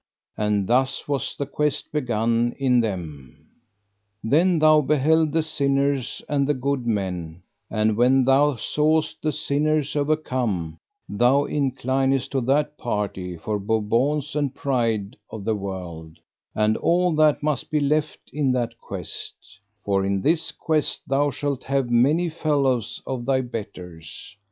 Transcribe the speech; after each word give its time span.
And 0.35 0.65
thus 0.65 1.07
was 1.07 1.35
the 1.37 1.45
quest 1.45 1.91
begun 1.91 2.55
in 2.57 2.79
them. 2.79 3.49
Then 4.23 4.57
thou 4.57 4.81
beheld 4.81 5.31
the 5.31 5.43
sinners 5.43 6.23
and 6.27 6.47
the 6.47 6.55
good 6.55 6.87
men, 6.87 7.43
and 7.69 7.95
when 7.95 8.25
thou 8.25 8.55
sawest 8.55 9.21
the 9.21 9.31
sinners 9.31 9.95
overcome, 9.95 10.77
thou 11.07 11.45
inclinest 11.45 12.31
to 12.31 12.41
that 12.41 12.79
party 12.79 13.37
for 13.37 13.59
bobaunce 13.59 14.35
and 14.35 14.55
pride 14.55 15.17
of 15.29 15.45
the 15.45 15.53
world, 15.55 16.17
and 16.55 16.77
all 16.77 17.13
that 17.13 17.43
must 17.43 17.69
be 17.69 17.79
left 17.79 18.21
in 18.33 18.51
that 18.53 18.79
quest, 18.79 19.59
for 19.85 20.03
in 20.03 20.19
this 20.21 20.51
quest 20.51 21.03
thou 21.07 21.29
shalt 21.29 21.63
have 21.65 21.91
many 21.91 22.27
fellows 22.27 23.03
and 23.05 23.27
thy 23.27 23.39
betters. 23.41 24.35